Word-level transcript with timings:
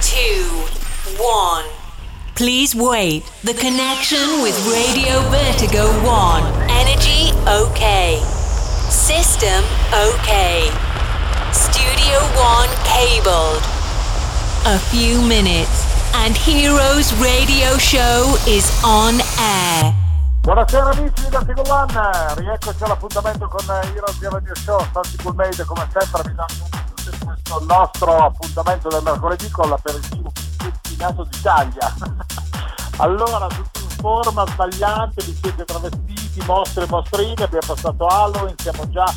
two, 0.00 0.66
one. 1.18 1.64
Please 2.34 2.74
wait. 2.74 3.24
The 3.44 3.54
connection 3.54 4.42
with 4.42 4.56
Radio 4.68 5.20
Vertigo 5.30 5.88
1. 6.04 6.70
Energy 6.70 7.32
okay. 7.48 8.20
System 8.90 9.64
okay. 9.94 10.68
Studio 11.52 12.18
1 12.36 12.68
cabled. 12.84 13.62
A 14.66 14.78
few 14.90 15.22
minutes 15.22 15.86
and 16.16 16.36
Heroes 16.36 17.14
Radio 17.14 17.78
Show 17.78 18.36
is 18.46 18.68
on 18.84 19.20
air. 19.38 19.94
Buonasera 20.42 20.90
amici 20.90 21.24
di 21.24 21.30
Vertigo 21.30 21.62
One, 21.68 22.34
rieccoci 22.36 22.84
all'appuntamento 22.84 23.48
con 23.48 23.64
Heroes 23.68 24.20
Radio 24.20 24.54
Show, 24.54 24.78
Santi 24.92 25.16
Coolmade 25.16 25.64
come 25.64 25.88
sempre 25.92 26.22
vi 26.30 26.34
danno 26.36 26.85
questo 27.46 27.64
nostro 27.64 28.16
appuntamento 28.16 28.88
del 28.88 29.02
mercoledì 29.02 29.48
con 29.50 29.68
l'aperitivo 29.68 30.32
destinato 30.56 31.24
d'Italia. 31.24 31.94
allora, 32.98 33.46
tutti 33.46 33.82
in 33.82 33.88
forma, 33.88 34.44
sbagliante, 34.48 35.24
vi 35.24 35.38
siete 35.40 35.64
travestiti, 35.64 36.42
mostre 36.44 36.84
e 36.84 36.86
mostrine, 36.88 37.44
abbiamo 37.44 37.66
passato 37.66 38.06
Halloween, 38.06 38.54
siamo 38.58 38.88
già 38.90 39.12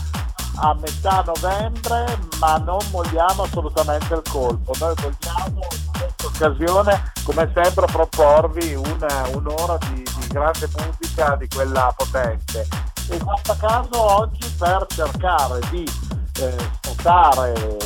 a 0.62 0.76
metà 0.76 1.23
novembre, 1.26 2.20
ma 2.39 2.58
non 2.58 2.80
molliamo 2.91 3.44
assolutamente 3.44 4.13
il 4.13 4.22
colpo. 4.30 4.73
Noi 4.80 4.94
vogliamo 4.95 5.59
in 5.72 5.91
questa 5.91 6.27
occasione, 6.27 7.11
come 7.23 7.52
sempre, 7.53 7.86
proporvi 7.86 8.75
una, 8.75 9.27
un'ora 9.34 9.77
di, 9.89 10.03
di 10.03 10.27
grande 10.27 10.70
musica, 10.77 11.36
di 11.36 11.48
quella 11.48 11.94
potente. 11.95 12.67
E 13.09 13.17
questo 13.17 13.55
caso 13.59 14.00
oggi 14.00 14.48
per 14.58 14.86
cercare 14.88 15.59
di 15.72 16.19
eh, 16.39 16.55
spostare 16.81 17.77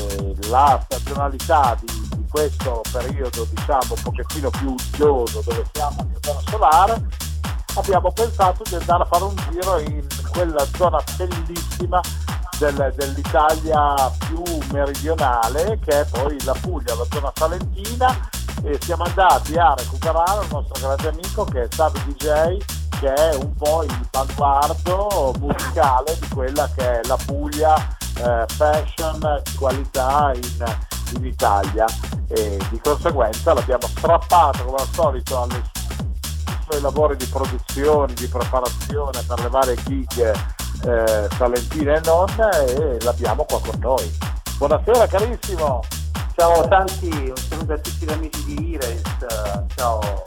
la 0.47 0.79
stagionalità 0.83 1.77
di, 1.79 2.07
di, 2.15 2.25
questo 2.29 2.81
periodo 2.91 3.45
diciamo 3.49 3.93
un 3.95 4.01
pochettino 4.01 4.49
più 4.49 4.71
uggioso 4.71 5.41
dove 5.45 5.65
siamo 5.71 6.01
in 6.01 6.17
zona 6.19 6.39
solare 6.49 7.01
abbiamo 7.75 8.11
pensato 8.11 8.63
di 8.67 8.75
andare 8.75 9.03
a 9.03 9.05
fare 9.05 9.23
un 9.23 9.35
giro 9.49 9.79
in 9.79 10.07
quella 10.31 10.65
zona 10.75 11.03
bellissima 11.15 12.01
del, 12.57 12.93
dell'Italia 12.95 14.11
più 14.27 14.43
meridionale 14.71 15.79
che 15.83 16.01
è 16.01 16.05
poi 16.05 16.41
la 16.43 16.55
Puglia, 16.59 16.95
la 16.95 17.05
zona 17.11 17.31
salentina 17.35 18.29
e 18.63 18.77
siamo 18.81 19.03
andati 19.03 19.55
a 19.57 19.73
recuperare 19.75 20.45
il 20.45 20.51
nostro 20.51 20.79
grande 20.79 21.07
amico 21.09 21.43
che 21.45 21.63
è 21.63 21.67
Savi 21.69 21.99
DJ 22.05 22.57
che 23.03 23.13
è 23.13 23.35
un 23.35 23.53
po' 23.55 23.83
il 23.83 24.07
baluardo 24.09 25.33
musicale 25.37 26.17
di 26.21 26.27
quella 26.29 26.69
che 26.73 27.01
è 27.01 27.03
la 27.03 27.17
Puglia 27.25 27.75
eh, 27.75 28.45
fashion 28.47 29.41
qualità 29.57 30.31
in, 30.33 30.65
in, 31.17 31.25
Italia 31.25 31.85
e 32.29 32.57
di 32.69 32.79
conseguenza 32.79 33.53
l'abbiamo 33.53 33.87
strappato 33.87 34.63
come 34.63 34.77
al 34.77 34.87
solito 34.93 35.41
alle, 35.41 35.63
suoi 36.65 36.79
lavori 36.79 37.17
di 37.17 37.25
produzione, 37.25 38.13
di 38.13 38.27
preparazione 38.27 39.21
per 39.27 39.39
le 39.41 39.49
varie 39.49 39.75
gig 39.83 40.33
eh, 40.85 41.27
salentine 41.35 41.95
e 41.95 42.01
non 42.05 42.29
e 42.29 43.01
l'abbiamo 43.01 43.43
qua 43.43 43.59
con 43.59 43.79
noi. 43.79 44.17
Buonasera 44.57 45.07
carissimo! 45.07 46.02
Ciao 46.35 46.67
tanti, 46.67 47.09
un 47.09 47.37
saluto 47.37 47.73
a 47.73 47.77
tutti 47.77 48.05
gli 48.07 48.11
amici 48.11 48.43
di 48.45 48.69
Ires, 48.71 49.01
ciao! 49.75 50.23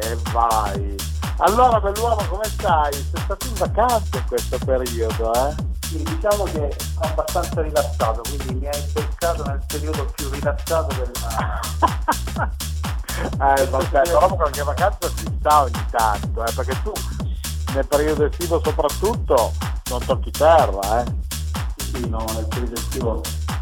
E 0.00 0.16
vai! 0.32 0.96
Allora 1.36 1.78
bell'uomo 1.78 2.24
come 2.28 2.44
stai? 2.44 2.92
Sei 2.94 3.20
stato 3.22 3.46
in 3.46 3.54
vacanza 3.54 4.16
in 4.16 4.24
questo 4.26 4.58
periodo, 4.64 5.34
eh? 5.34 5.54
Sì, 5.80 6.02
diciamo 6.02 6.44
che 6.44 6.74
sono 6.78 7.04
abbastanza 7.04 7.60
rilassato, 7.60 8.22
quindi 8.22 8.54
mi 8.54 8.68
hai 8.68 8.82
beccato 8.94 9.42
nel 9.44 9.60
periodo 9.66 10.06
più 10.14 10.30
rilassato 10.30 10.94
del... 10.94 11.10
eh, 13.20 13.66
vabbè, 13.66 14.00
però 14.02 14.34
qualche 14.34 14.62
vacanza 14.62 15.08
ci 15.14 15.36
sta 15.38 15.62
ogni 15.62 15.86
tanto, 15.90 16.42
eh, 16.42 16.52
perché 16.54 16.82
tu 16.82 16.92
nel 17.74 17.86
periodo 17.86 18.24
estivo 18.24 18.62
soprattutto 18.64 19.52
non 19.90 20.02
tocchi 20.06 20.30
terra, 20.30 21.02
eh? 21.02 21.04
Sì, 21.76 22.08
no, 22.08 22.24
nel 22.34 22.46
periodo 22.48 22.74
estivo 22.74 23.20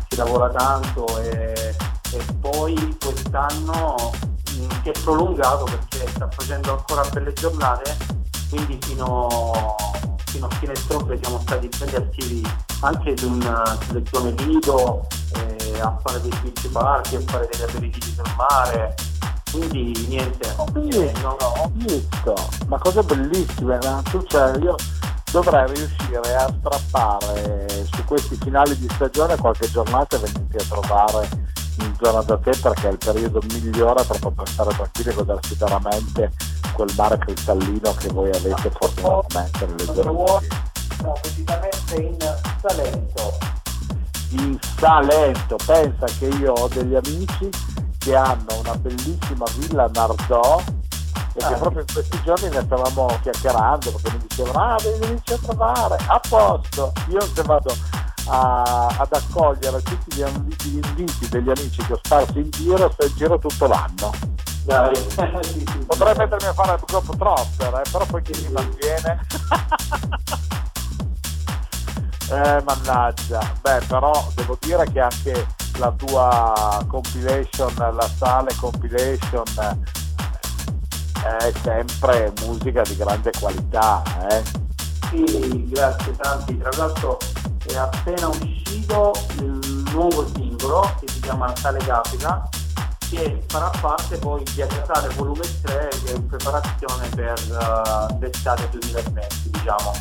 si 0.09 0.17
lavora 0.17 0.49
tanto 0.49 1.21
e, 1.21 1.77
e 2.13 2.25
poi 2.41 2.97
quest'anno 3.03 4.13
mh, 4.51 4.63
mm, 4.63 4.71
si 4.83 4.89
è 4.89 4.93
prolungato 5.03 5.65
perché 5.65 6.09
sta 6.09 6.29
facendo 6.31 6.73
ancora 6.73 7.09
belle 7.13 7.33
giornate, 7.33 7.97
quindi 8.51 8.79
fino 8.83 9.77
fino 10.29 10.47
a 10.47 10.55
fine 10.57 10.73
ottobre 10.73 11.19
siamo 11.21 11.41
stati 11.41 11.69
belli 11.79 11.95
attivi 11.97 12.43
anche 12.81 13.17
sulle 13.17 14.03
zone 14.11 14.31
lido, 14.45 15.07
eh, 15.35 15.81
a 15.81 15.99
fare 16.03 16.21
dei 16.21 16.33
beach 16.43 16.69
party, 16.71 17.17
a 17.17 17.21
fare 17.27 17.49
degli 17.51 17.63
aperitivi 17.63 18.13
sul 18.15 18.35
mare. 18.37 18.95
Quindi 19.51 20.07
niente. 20.07 20.53
Ho 20.57 20.67
visto, 20.73 21.01
eh, 21.01 21.13
no, 21.23 21.37
ho 21.41 21.71
visto, 21.73 22.35
ma 22.69 22.79
cose 22.79 23.03
bellissime, 23.03 23.79
ma 23.83 24.03
tu 24.11 24.23
cioè, 24.27 24.57
io 24.59 24.77
dovrei 25.33 25.67
riuscire 25.75 26.37
a 26.37 26.55
strappare 26.59 27.87
su 27.91 28.05
questi 28.05 28.37
finali 28.37 28.77
di 28.79 28.89
stagione 28.91 29.37
qualche 29.37 29.71
giornata 29.71 30.17
e 30.17 30.19
venirti 30.21 30.57
a 30.57 30.65
trovare 30.69 31.29
in 31.81 31.95
zona 32.01 32.23
da 32.23 32.37
te 32.39 32.51
perché 32.51 32.89
è 32.89 32.91
il 32.93 32.99
periodo 32.99 33.41
migliore 33.51 34.05
per 34.05 34.19
poter 34.19 34.49
stare 34.49 34.71
tranquilli 34.71 35.11
e 35.11 35.15
godersi 35.15 35.55
veramente 35.55 36.33
quel 36.73 36.93
mare 36.97 37.19
cristallino 37.19 37.95
che 37.95 38.09
voi 38.09 38.31
avete 38.31 38.71
fortunatamente 38.71 39.67
nelle 39.67 39.85
zone. 39.85 40.11
No, 41.03 41.13
precisamente 41.21 41.95
in 41.97 42.17
Salento. 42.61 43.39
In 44.31 44.59
Salento, 44.77 45.57
pensa 45.65 46.07
che 46.19 46.27
io 46.27 46.53
ho 46.53 46.69
degli 46.69 46.95
amici 46.95 47.51
che 47.99 48.15
hanno 48.15 48.59
una 48.59 48.77
bellissima 48.77 49.45
villa 49.57 49.85
a 49.85 49.91
Nardò 49.93 50.63
e 51.35 51.45
ah. 51.45 51.49
che 51.49 51.55
proprio 51.55 51.81
in 51.81 51.93
questi 51.93 52.21
giorni 52.23 52.49
ne 52.49 52.63
stavamo 52.63 53.19
chiacchierando 53.23 53.91
perché 53.91 54.13
mi 54.13 54.25
dicevano 54.27 54.59
ah 54.59 54.77
venite 54.83 55.35
a 55.35 55.39
trovare 55.39 55.97
a 56.07 56.21
posto 56.29 56.93
io 57.09 57.21
se 57.21 57.43
vado 57.43 57.75
a, 58.29 58.87
ad 58.87 59.09
accogliere 59.11 59.83
tutti 59.83 60.17
gli, 60.17 60.25
gli 60.25 60.77
inviti 60.77 61.29
degli 61.29 61.51
amici 61.51 61.83
che 61.85 61.93
ho 61.93 62.01
sparso 62.03 62.39
in 62.39 62.51
giro 62.51 62.91
sto 62.93 63.07
in 63.07 63.17
giro 63.17 63.39
tutto 63.39 63.67
l'anno 63.67 64.37
dai. 64.69 64.95
Potrei 65.87 66.15
mettermi 66.17 66.47
a 66.47 66.53
fare 66.53 66.75
il 66.75 66.83
group 66.87 67.17
tropper, 67.17 67.81
eh, 67.81 67.91
però 67.91 68.05
poi 68.05 68.23
chi 68.23 68.35
si 68.35 68.49
mantiene? 68.53 69.27
eh, 72.31 72.63
mannaggia. 72.63 73.41
Beh, 73.63 73.81
però 73.89 74.29
devo 74.35 74.59
dire 74.61 74.85
che 74.93 75.01
anche 75.01 75.47
la 75.79 75.91
tua 75.93 76.85
compilation, 76.87 77.75
la 77.77 78.11
sale 78.15 78.55
compilation 78.61 79.45
è 81.23 81.53
sempre 81.63 82.33
musica 82.43 82.83
di 82.83 82.97
grande 82.97 83.31
qualità, 83.39 84.03
eh? 84.31 84.68
Sì, 85.11 85.69
grazie 85.69 86.15
tanti. 86.17 86.59
Tra 86.59 86.71
l'altro 86.77 87.19
è 87.67 87.77
appena 87.77 88.29
uscito 88.29 89.13
il 89.39 89.85
nuovo 89.93 90.27
singolo 90.35 90.91
che 91.01 91.09
si 91.09 91.21
chiama 91.21 91.55
Sale 91.57 91.79
Capica 91.79 92.49
che 93.09 93.43
farà 93.49 93.71
parte 93.81 94.19
poi 94.19 94.43
di 94.53 94.61
Agatare 94.61 95.09
volume 95.15 95.45
3 95.63 95.89
che 96.05 96.13
è 96.13 96.17
in 96.17 96.27
preparazione 96.27 97.09
per 97.09 97.39
uh, 97.49 98.19
l'estate 98.19 98.69
2020 98.71 99.51
diciamo. 99.51 99.93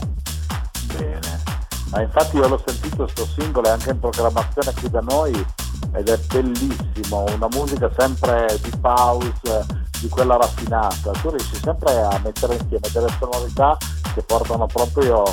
Bene. 0.98 1.44
Ma 1.92 2.02
infatti 2.02 2.36
io 2.36 2.48
l'ho 2.48 2.62
sentito 2.66 3.04
questo 3.04 3.26
singolo 3.28 3.68
è 3.68 3.72
anche 3.72 3.92
in 3.92 4.00
programmazione 4.00 4.74
qui 4.74 4.90
da 4.90 5.00
noi 5.00 5.46
ed 5.94 6.10
è 6.10 6.18
bellissimo 6.18 7.24
una 7.34 7.48
musica 7.52 7.90
sempre 7.98 8.60
di 8.62 8.72
pause 8.82 9.66
di 10.02 10.10
quella 10.10 10.36
raffinata. 10.36 11.12
Tu 11.12 11.30
riesci 11.30 11.56
sempre 11.62 12.02
a 12.02 12.20
mettere 12.24 12.56
insieme 12.56 12.90
delle 12.92 13.10
sonorità 13.20 13.78
che 14.18 14.24
portano 14.24 14.66
proprio 14.66 15.24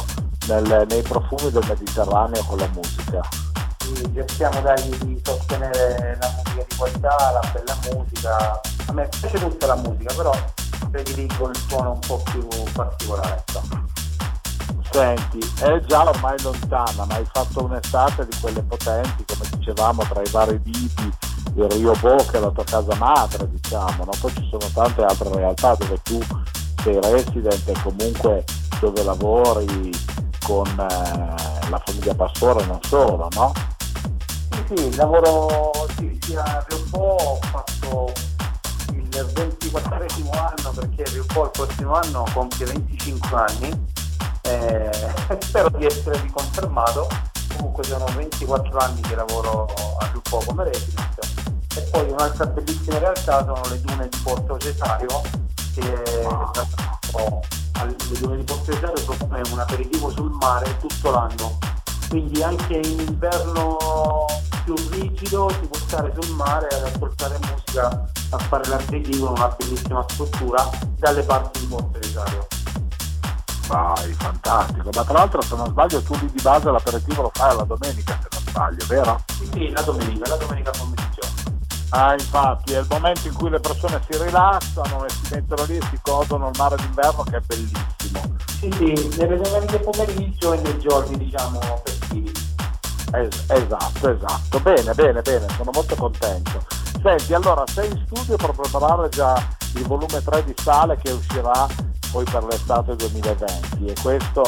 nel, 0.47 0.84
nei 0.91 1.00
profumi 1.00 1.50
del 1.50 1.65
Mediterraneo 1.67 2.45
con 2.45 2.59
la 2.59 2.69
musica 2.75 3.27
cerchiamo 4.12 4.61
dai, 4.61 4.89
di 5.05 5.21
sostenere 5.22 6.19
la 6.21 6.28
musica 6.28 6.65
di 6.69 6.77
qualità, 6.77 7.17
la 7.33 7.53
bella 7.53 7.77
musica. 7.93 8.61
A 8.87 8.93
me 8.93 9.08
piace 9.20 9.38
tutta 9.38 9.67
la 9.67 9.76
musica, 9.76 10.14
però 10.14 10.32
prediligo 10.91 11.49
il 11.49 11.56
suono 11.69 11.93
un 11.93 11.99
po' 12.00 12.23
più 12.31 12.47
particolare. 12.73 13.44
Senti, 14.91 15.38
è 15.61 15.81
già 15.87 16.08
ormai 16.08 16.41
lontana, 16.43 17.05
ma 17.05 17.14
hai 17.14 17.26
fatto 17.31 17.64
un'estate 17.64 18.26
di 18.26 18.37
quelle 18.41 18.62
potenti, 18.62 19.25
come 19.26 19.49
dicevamo, 19.56 20.03
tra 20.03 20.23
i 20.23 20.31
vari 20.31 20.61
liti, 20.64 21.12
il 21.56 21.70
Rio 21.70 21.93
Bo 22.00 22.17
che 22.17 22.37
è 22.37 22.41
la 22.41 22.50
tua 22.50 22.64
casa 22.64 22.94
madre, 22.97 23.49
diciamo, 23.50 24.05
no? 24.05 24.12
poi 24.20 24.35
ci 24.35 24.47
sono 24.50 24.67
tante 24.73 25.03
altre 25.03 25.35
realtà 25.35 25.75
dove 25.75 26.00
tu 26.03 26.20
sei 26.82 27.00
resident 27.00 27.69
e 27.69 27.73
comunque 27.82 28.44
dove 28.84 29.02
lavori 29.02 29.90
con 30.44 30.66
eh, 30.69 31.70
la 31.70 31.82
famiglia 31.82 32.14
Pastore 32.14 32.66
non 32.66 32.78
solo, 32.82 33.28
no? 33.32 33.52
Sì, 34.66 34.76
sì, 34.76 34.96
lavoro 34.96 35.72
sì, 35.96 36.19
sia 36.20 36.42
a 36.42 36.64
Riopò, 36.69 37.16
ho 37.16 37.38
fatto 37.40 38.12
il 38.92 39.31
24 39.32 40.06
anno 40.32 40.70
perché 40.75 41.04
Riopò 41.04 41.44
il 41.44 41.50
prossimo 41.50 41.94
anno 41.94 42.26
compie 42.34 42.66
25 42.66 43.28
anni, 43.38 43.86
eh, 44.42 44.90
spero 45.40 45.70
di 45.70 45.86
essere 45.86 46.20
riconfermato, 46.20 47.08
comunque 47.56 47.84
sono 47.84 48.04
24 48.14 48.78
anni 48.81 49.00
che 49.00 49.14
lavoro 49.14 49.64
a 49.98 50.08
Riopò 50.12 50.42
come 50.44 50.64
resident 50.64 51.19
e 51.75 51.81
poi 51.90 52.10
un'altra 52.10 52.44
bellissima 52.46 52.98
realtà 52.98 53.44
sono 53.44 53.62
le 53.70 53.81
dune 53.81 54.08
di 54.08 54.19
Porto 54.22 54.58
Cesario 54.58 55.22
che 55.75 56.22
oh, 57.14 57.40
le 57.84 58.19
dune 58.19 58.37
di 58.37 58.44
Porto 58.44 58.72
Cesario 58.72 59.05
propone 59.05 59.43
un 59.50 59.58
aperitivo 59.58 60.11
sul 60.11 60.31
mare 60.40 60.76
tutto 60.78 61.11
l'anno 61.11 61.58
quindi 62.08 62.43
anche 62.43 62.75
in 62.76 63.00
inverno 63.00 63.76
più 64.64 64.75
rigido 64.90 65.50
si 65.50 65.66
può 65.66 65.78
stare 65.78 66.12
sul 66.19 66.34
mare 66.34 66.69
ad 66.69 66.84
ascoltare 66.84 67.38
musica 67.50 68.11
a 68.31 68.38
fare 68.38 68.69
l'aperitivo 68.69 69.26
in 69.26 69.32
una 69.32 69.49
bellissima 69.49 70.05
struttura 70.08 70.69
dalle 70.96 71.22
parti 71.22 71.61
di 71.61 71.66
Porto 71.66 72.00
Cesario 72.00 72.46
vai 73.67 74.12
fantastico. 74.12 74.90
Ma 74.94 75.05
tra 75.05 75.12
l'altro 75.14 75.43
se 75.43 75.56
non 75.56 75.67
sbaglio 75.69 76.02
tu 76.02 76.14
lì 76.20 76.31
di 76.31 76.40
base 76.43 76.70
l'aperitivo 76.70 77.22
lo 77.22 77.31
fai 77.32 77.56
la 77.56 77.64
domenica 77.64 78.19
se 78.20 78.28
non 78.31 78.43
sbaglio 78.49 78.87
vero? 78.87 79.22
sì 79.26 79.49
sì 79.52 79.70
la 79.70 79.82
domenica 79.82 80.28
la 80.28 80.37
domenica 80.37 80.70
pomeriggio 80.70 81.33
Ah, 81.96 82.12
infatti, 82.14 82.73
è 82.73 82.81
il 82.81 82.87
momento 82.91 83.29
in 83.29 83.35
cui 83.35 83.49
le 83.50 83.61
persone 83.61 84.00
si 84.11 84.20
rilassano 84.20 85.05
e 85.05 85.11
si 85.11 85.35
mettono 85.35 85.64
lì 85.67 85.76
e 85.76 85.81
si 85.91 85.99
godono 86.02 86.49
il 86.49 86.55
mare 86.58 86.75
d'inverno 86.75 87.23
che 87.23 87.37
è 87.37 87.41
bellissimo. 87.41 88.37
Sì, 88.49 88.73
sì, 88.73 89.17
nelle 89.17 89.37
domeniche 89.37 89.79
pomeriggio 89.79 90.55
e 90.55 90.61
nei 90.62 90.79
giorni, 90.81 91.17
diciamo, 91.17 91.61
festivi. 91.85 92.32
Es- 93.12 93.44
esatto, 93.49 94.11
esatto. 94.11 94.58
Bene, 94.58 94.93
bene, 94.93 95.23
bene, 95.23 95.46
sono 95.56 95.70
molto 95.73 95.94
contento. 95.94 96.67
Senti, 97.00 97.32
allora 97.32 97.62
sei 97.69 97.88
in 97.88 98.05
studio 98.06 98.37
per 98.38 98.50
preparare 98.50 99.08
già 99.11 99.49
il 99.76 99.87
volume 99.87 100.20
3 100.20 100.44
di 100.46 100.55
Sale 100.56 100.96
che 100.96 101.12
uscirà 101.12 101.69
poi 102.11 102.25
per 102.25 102.43
l'estate 102.43 102.96
2020 102.96 103.87
e 103.87 103.94
questo 104.02 104.43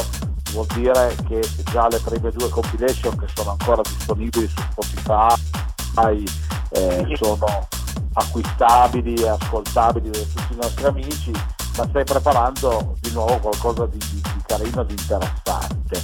vuol 0.51 0.65
dire 0.73 1.15
che 1.25 1.49
già 1.71 1.87
le 1.87 1.99
prime 1.99 2.29
due 2.29 2.49
compilation 2.49 3.15
che 3.15 3.27
sono 3.33 3.51
ancora 3.51 3.81
disponibili 3.83 4.49
su 4.49 4.61
Spotify 4.71 6.25
eh, 6.69 7.15
sono 7.15 7.67
acquistabili 8.13 9.13
e 9.15 9.29
ascoltabili 9.29 10.09
da 10.09 10.19
tutti 10.19 10.53
i 10.53 10.55
nostri 10.55 10.85
amici, 10.85 11.31
ma 11.77 11.87
stai 11.87 12.03
preparando 12.03 12.95
di 12.99 13.11
nuovo 13.11 13.37
qualcosa 13.37 13.85
di, 13.85 13.97
di, 13.97 14.21
di 14.21 14.43
carino, 14.45 14.83
di 14.83 14.93
interessante. 14.93 16.01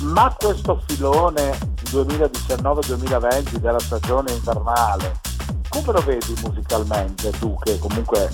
Ma 0.00 0.34
questo 0.38 0.80
filone 0.86 1.58
2019-2020 1.90 3.56
della 3.56 3.80
stagione 3.80 4.32
invernale, 4.32 5.20
come 5.68 5.92
lo 5.92 6.00
vedi 6.02 6.34
musicalmente 6.42 7.30
tu 7.30 7.56
che 7.62 7.78
comunque 7.78 8.30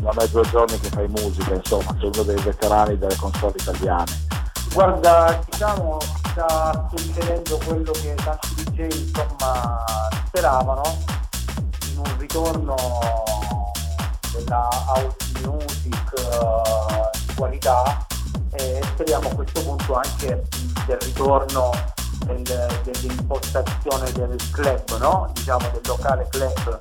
non 0.00 0.14
è 0.18 0.28
due 0.28 0.42
giorni 0.50 0.78
che 0.80 0.88
fai 0.88 1.06
musica, 1.08 1.54
insomma, 1.54 1.94
sei 1.98 2.10
uno 2.12 2.22
dei 2.22 2.40
veterani 2.42 2.98
delle 2.98 3.16
console 3.16 3.54
italiane? 3.56 4.26
Guarda, 4.72 5.40
diciamo 5.48 5.98
sta 6.38 6.88
succedendo 6.94 7.58
quello 7.64 7.90
che 7.92 8.14
tanti 8.22 8.54
DJ 8.54 9.08
insomma 9.08 9.84
speravano 10.28 10.82
in 11.90 11.98
un 11.98 12.18
ritorno 12.18 12.76
della 14.32 14.68
house 14.86 15.16
music 15.40 16.12
uh, 16.16 17.08
di 17.26 17.34
qualità 17.34 18.06
e 18.52 18.80
speriamo 18.92 19.30
a 19.30 19.34
questo 19.34 19.62
punto 19.62 19.94
anche 19.94 20.44
del 20.86 20.98
ritorno 21.00 21.70
del, 22.26 22.80
dell'impostazione 22.84 24.12
del 24.12 24.36
club, 24.50 24.98
no? 24.98 25.30
diciamo 25.32 25.66
del 25.70 25.80
locale 25.86 26.26
club. 26.28 26.78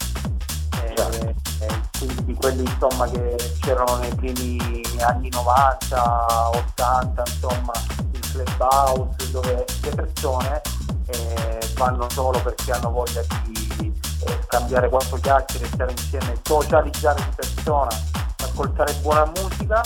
Eh, 0.82 1.36
eh, 1.60 1.82
quindi 1.98 2.34
quelli 2.34 2.64
insomma 2.64 3.10
che 3.10 3.36
c'erano 3.62 3.96
nei 3.98 4.14
primi 4.14 4.82
anni 5.00 5.30
90, 5.30 6.50
80, 6.50 7.24
insomma, 7.26 7.72
il 8.12 8.20
club 8.32 8.60
house 8.60 9.32
dove 9.32 9.66
le 9.82 9.90
persone 9.90 10.62
eh, 11.08 11.67
vanno 11.78 12.10
solo 12.10 12.42
perché 12.42 12.72
hanno 12.72 12.92
voglia 12.92 13.22
di 13.44 13.94
eh, 14.26 14.40
scambiare 14.46 14.90
quattro 14.90 15.18
chiacchiere, 15.18 15.68
stare 15.68 15.92
insieme, 15.92 16.40
socializzare 16.44 17.24
di 17.24 17.36
persona, 17.36 17.90
ascoltare 18.44 18.94
buona 19.02 19.32
musica 19.38 19.82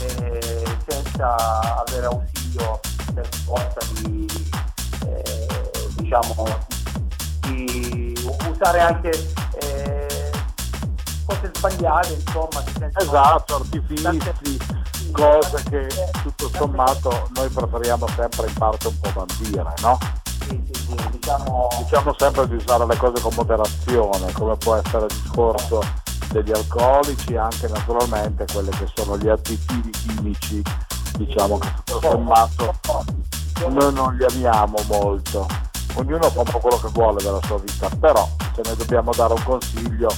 eh, 0.00 0.64
senza 0.86 1.36
avere 1.84 2.06
ausilio 2.06 2.80
per 3.14 3.28
forza 3.44 3.78
di 3.94 4.26
eh, 5.06 5.46
diciamo 5.96 6.46
di 7.40 8.14
usare 8.48 8.80
anche 8.80 9.10
eh, 9.60 10.30
cose 11.24 11.50
sbagliate 11.54 12.12
insomma 12.12 12.62
esatto 12.94 13.54
artifici 13.56 14.18
cose 15.12 15.62
che 15.70 15.88
tutto 16.22 16.50
sommato 16.54 17.28
noi 17.34 17.48
preferiamo 17.48 18.06
sempre 18.08 18.46
in 18.46 18.54
parte 18.54 18.88
un 18.88 19.00
po' 19.00 19.10
bandire 19.12 19.72
no? 19.80 19.98
Diciamo... 20.48 21.68
diciamo 21.78 22.14
sempre 22.18 22.48
di 22.48 22.54
usare 22.54 22.86
le 22.86 22.96
cose 22.96 23.20
con 23.22 23.32
moderazione, 23.34 24.32
come 24.32 24.56
può 24.56 24.74
essere 24.76 25.06
il 25.06 25.20
discorso 25.22 25.80
degli 26.30 26.52
alcolici, 26.52 27.36
anche 27.36 27.68
naturalmente 27.68 28.44
quelli 28.52 28.70
che 28.70 28.90
sono 28.94 29.16
gli 29.16 29.28
additivi 29.28 29.90
chimici, 29.90 30.62
diciamo 31.16 31.58
che 31.58 31.68
tutto 31.84 32.00
sommato 32.00 32.74
noi 33.68 33.92
non 33.92 34.14
li 34.14 34.24
amiamo 34.24 34.76
molto. 34.86 35.46
Ognuno 35.94 36.30
fa 36.30 36.40
un 36.40 36.46
po' 36.50 36.58
quello 36.58 36.78
che 36.78 36.88
vuole 36.92 37.22
della 37.22 37.40
sua 37.42 37.58
vita, 37.58 37.88
però 37.98 38.28
se 38.54 38.62
ne 38.64 38.76
dobbiamo 38.76 39.10
dare 39.14 39.32
un 39.32 39.42
consiglio, 39.42 40.08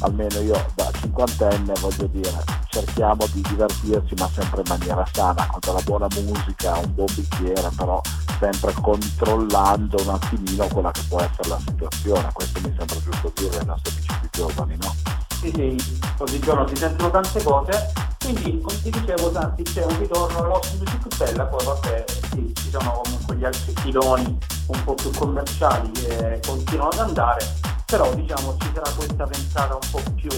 almeno 0.00 0.40
io 0.40 0.66
da 0.74 0.90
cinquantenne 1.00 1.74
voglio 1.80 2.06
dire, 2.06 2.44
cerchiamo 2.72 3.26
di 3.32 3.42
divertirci 3.42 4.14
ma 4.16 4.28
sempre 4.32 4.62
in 4.62 4.68
maniera 4.68 5.04
sana, 5.12 5.46
con 5.46 5.60
della 5.60 5.80
buona 5.84 6.06
musica, 6.14 6.78
un 6.78 6.94
buon 6.94 7.06
bicchiere, 7.14 7.70
però 7.76 8.00
sempre 8.38 8.72
controllando 8.80 10.02
un 10.02 10.08
attimino 10.08 10.66
quella 10.68 10.90
che 10.90 11.02
può 11.06 11.20
essere 11.20 11.48
la 11.48 11.58
situazione. 11.58 12.30
Questo 12.32 12.60
mi 12.60 12.74
sembra 12.76 12.96
giusto 12.98 13.32
dire 13.36 13.58
ai 13.58 13.66
nostri 13.66 13.92
amici 13.92 14.18
più 14.20 14.28
giovani, 14.32 14.76
no? 14.80 14.94
Sì, 15.42 15.52
sì, 15.54 16.00
oggigiorno 16.18 16.66
si 16.66 16.76
sentono 16.76 17.10
tante 17.10 17.42
cose, 17.42 17.92
quindi 18.24 18.60
come 18.60 18.80
ti 18.80 18.90
dicevo 18.90 19.30
tanti 19.30 19.62
c'è 19.64 19.84
un 19.84 19.98
ritorno 19.98 20.38
all'osso 20.38 20.76
music 20.78 21.16
bella, 21.16 21.44
poi 21.44 21.64
vabbè 21.64 22.04
sì, 22.30 22.52
ci 22.54 22.70
sono 22.70 23.02
comunque 23.02 23.36
gli 23.36 23.44
altri 23.44 23.74
filoni 23.80 24.38
un 24.66 24.84
po' 24.84 24.94
più 24.94 25.10
commerciali 25.10 25.90
che 25.90 26.40
continuano 26.46 26.90
ad 26.90 26.98
andare, 27.00 27.54
però 27.84 28.14
diciamo 28.14 28.56
ci 28.60 28.70
sarà 28.72 28.90
questa 28.96 29.24
pensata 29.26 29.74
un 29.74 29.90
po' 29.90 30.02
più 30.14 30.30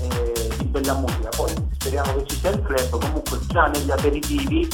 eh, 0.00 0.61
bella 0.72 0.94
musica, 0.94 1.28
poi 1.36 1.52
speriamo 1.78 2.14
che 2.14 2.26
ci 2.26 2.36
sia 2.38 2.50
il 2.50 2.62
club, 2.62 2.98
comunque 2.98 3.38
già 3.46 3.66
negli 3.66 3.90
aperitivi 3.90 4.68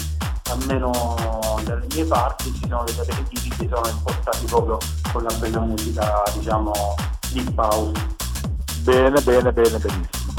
almeno 0.51 1.17
dalle 1.65 1.87
mie 1.93 2.05
parti 2.05 2.55
ci 2.55 2.67
sono 2.69 2.85
degli 2.85 3.01
aperitivi 3.01 3.49
che 3.49 3.69
sono 3.71 3.87
impostati 3.87 4.47
proprio 4.47 4.79
con 5.13 5.23
la 5.25 5.35
bella 5.35 5.61
musica 5.61 6.23
diciamo 6.35 6.73
di 7.33 7.53
house 7.57 8.07
bene 8.83 9.21
bene 9.21 9.53
bene 9.53 9.79
benissimo. 9.79 10.33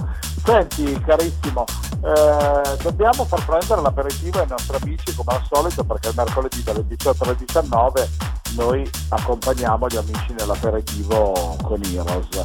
Senti 0.44 1.00
carissimo 1.06 1.66
eh, 2.01 2.78
dobbiamo 2.82 3.25
far 3.25 3.46
prendere 3.46 3.82
l'aperitivo 3.82 4.39
ai 4.39 4.48
nostri 4.48 4.78
amici 4.82 5.13
come 5.13 5.36
al 5.36 5.44
solito 5.46 5.84
perché 5.84 6.08
il 6.08 6.13
mercoledì 6.16 6.63
dalle 6.63 6.88
18 6.88 7.24
alle 7.24 7.36
19 7.36 8.10
noi 8.56 8.89
accompagniamo 9.10 9.88
gli 9.88 9.98
amici 9.98 10.34
nell'aperitivo 10.38 11.56
con 11.62 11.82
Heroes 11.84 12.44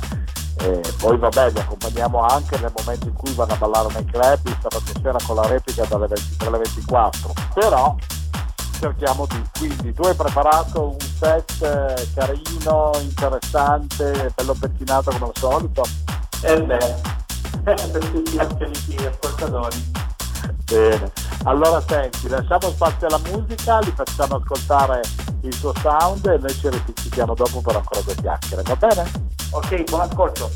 e 0.59 0.81
poi 0.99 1.19
vabbè 1.19 1.51
li 1.51 1.59
accompagniamo 1.59 2.21
anche 2.21 2.59
nel 2.59 2.73
momento 2.77 3.09
in 3.09 3.15
cui 3.15 3.33
vanno 3.35 3.53
a 3.53 3.57
ballare 3.57 3.89
nei 3.93 4.05
club 4.05 4.39
sabato 4.61 4.93
sera 5.03 5.19
con 5.27 5.37
la 5.37 5.47
replica 5.47 5.85
dalle 5.85 6.07
23 6.07 6.47
alle 6.47 6.59
24 6.59 7.33
però 7.55 7.97
cerchiamo 8.79 9.27
di 9.27 9.43
quindi 9.59 9.93
tu 9.93 10.03
hai 10.03 10.15
preparato 10.15 10.91
un 10.91 11.01
set 11.01 11.63
eh, 11.63 12.09
carino 12.15 12.93
interessante 13.01 14.33
bello 14.35 14.55
pettinato 14.55 15.11
come 15.11 15.27
al 15.27 15.33
solito? 15.35 15.83
Eh 16.43 16.63
beh 16.63 16.95
per 17.65 18.05
tutti 18.11 18.33
gli 18.33 19.05
ascoltatori 19.05 20.04
bene 20.65 21.13
allora 21.45 21.83
senti 21.87 22.29
lasciamo 22.29 22.71
spazio 22.71 23.07
alla 23.07 23.21
musica 23.31 23.79
li 23.81 23.93
facciamo 23.95 24.37
ascoltare 24.37 25.03
il 25.43 25.61
tuo 25.61 25.73
sound 25.81 26.25
e 26.27 26.39
noi 26.39 26.55
ci 26.55 26.69
ripetiamo 26.69 27.35
dopo 27.35 27.61
per 27.61 27.77
ancora 27.77 28.01
due 28.01 28.15
chiacchiere 28.15 28.63
va 28.63 28.77
bene? 28.77 29.33
Ok, 29.55 29.85
buon 29.85 30.01
ascolto. 30.01 30.51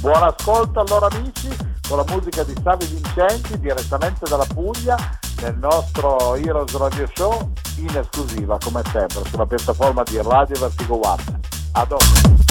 Buon 0.00 0.22
ascolto 0.22 0.80
allora 0.80 1.08
amici 1.10 1.48
con 1.88 1.96
la 1.96 2.04
musica 2.08 2.42
di 2.42 2.54
Savi 2.62 2.84
Vincenti 2.86 3.58
direttamente 3.58 4.28
dalla 4.28 4.44
Puglia 4.52 4.96
nel 5.40 5.56
nostro 5.56 6.34
Heroes 6.34 6.76
Radio 6.76 7.08
Show 7.14 7.52
in 7.76 7.96
esclusiva 7.96 8.58
come 8.62 8.82
sempre 8.90 9.22
sulla 9.30 9.46
piattaforma 9.46 10.02
di 10.02 10.20
Radio 10.20 10.58
Vertigo 10.58 11.00
One. 11.02 11.40
A 11.72 11.84
dopo. 11.86 12.50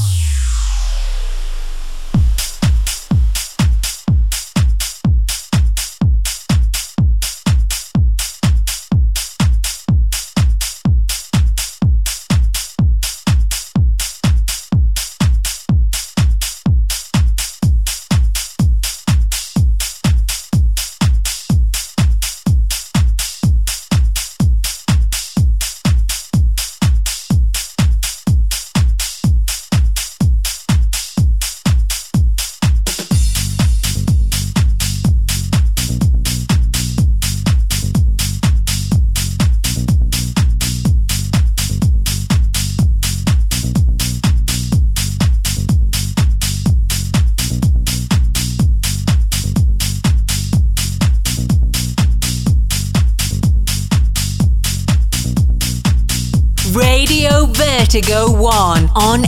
Vertigo 57.91 58.31
One 58.31 58.89
on 58.95 59.25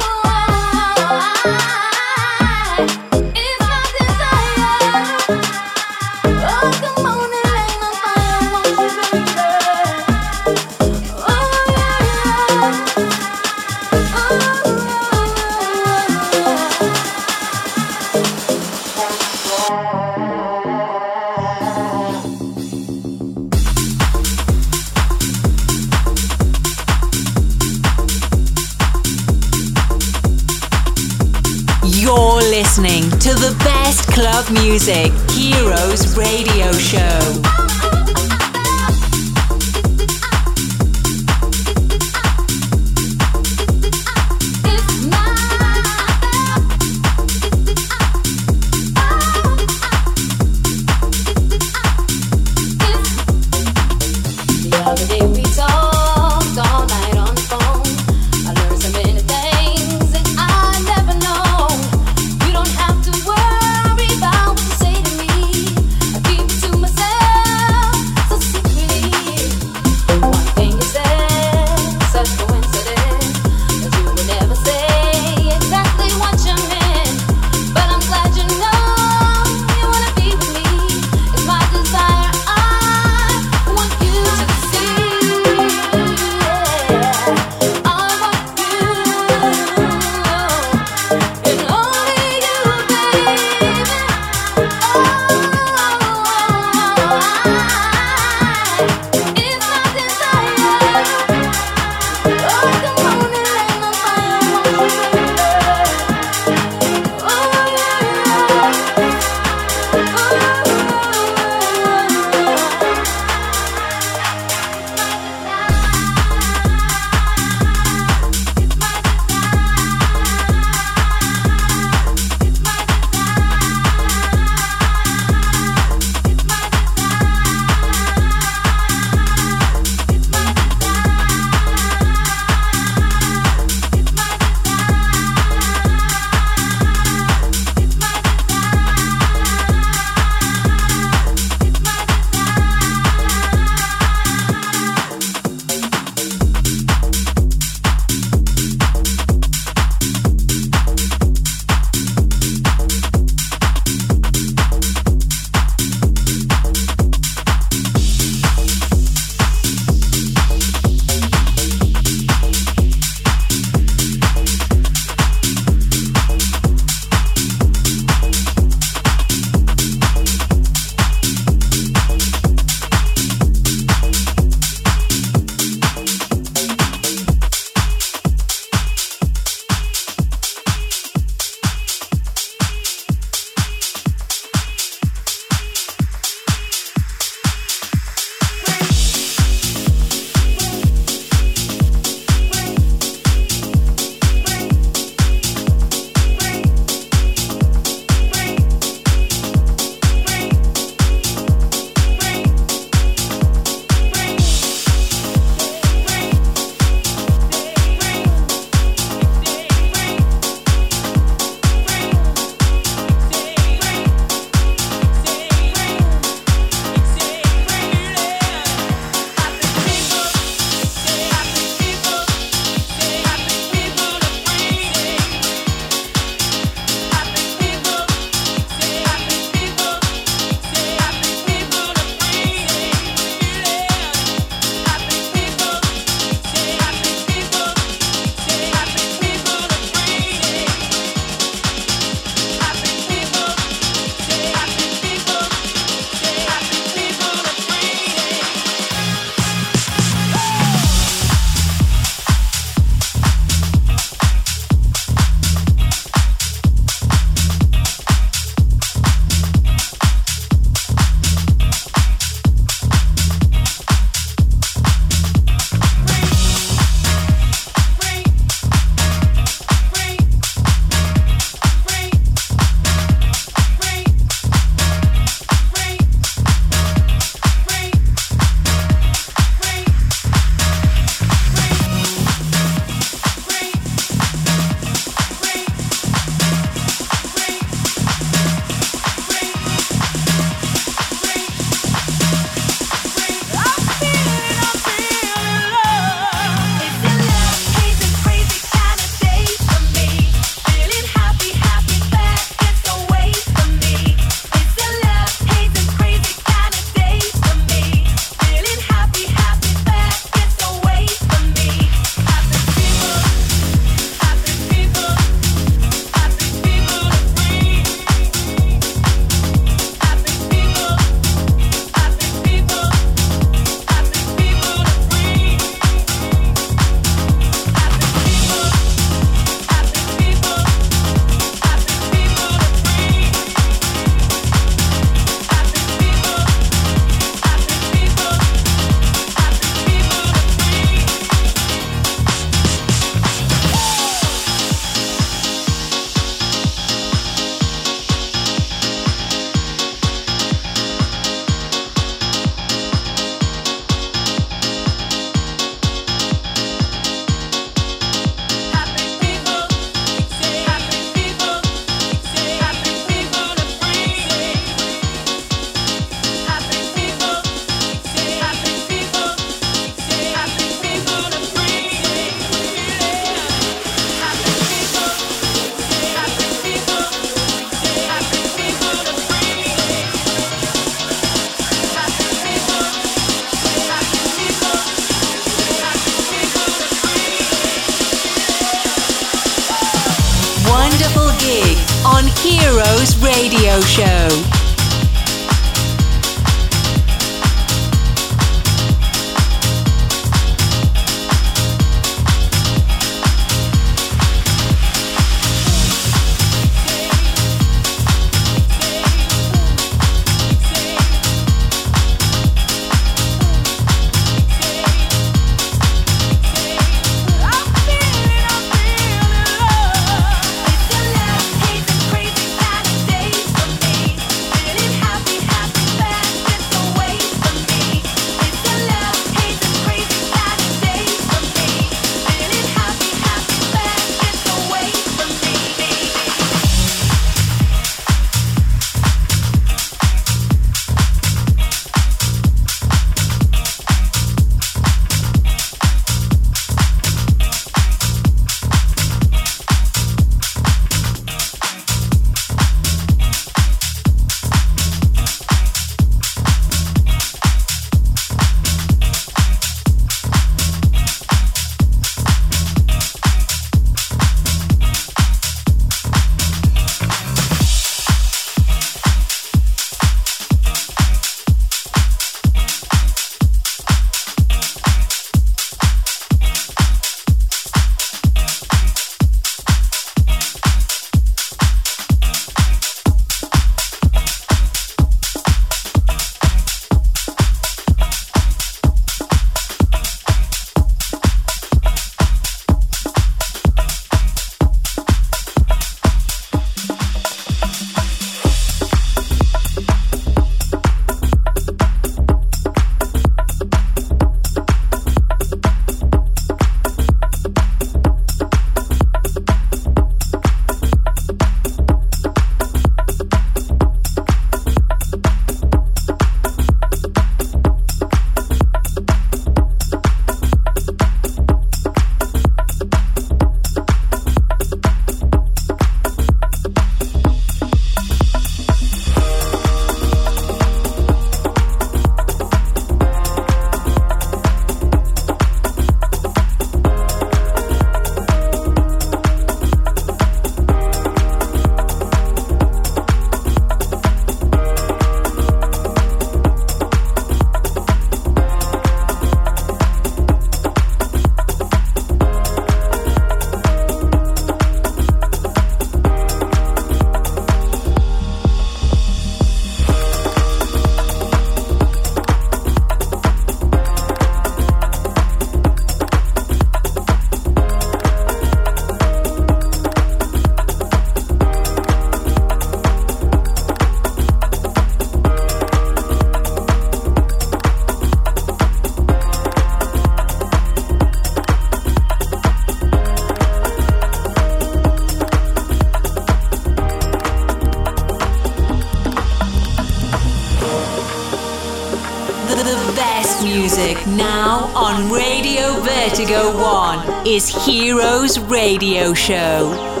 is 597.31 597.47
Heroes 597.65 598.37
Radio 598.39 599.13
Show. 599.13 600.00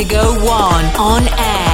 Vertigo 0.00 0.32
1 0.40 0.96
on 0.96 1.28
air. 1.36 1.69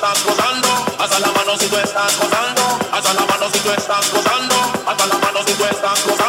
estás 0.00 0.24
gozando, 0.24 0.68
hasta 0.98 1.18
la 1.18 1.30
mano 1.30 1.58
si 1.58 1.66
tú 1.68 1.76
estás 1.76 2.16
gozando, 2.16 2.78
hasta 2.90 3.12
la 3.12 3.26
mano 3.26 3.50
si 3.52 3.58
tú 3.58 3.70
estás 3.70 4.10
gozando, 4.10 4.54
hasta 4.86 5.06
la 5.06 5.18
mano 5.18 5.40
si 5.46 5.52
tú 5.52 5.64
estás 5.66 6.06
gozando. 6.06 6.19